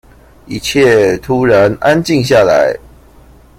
[0.47, 2.75] 一切突然安靜下來